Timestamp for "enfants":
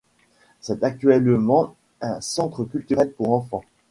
3.33-3.63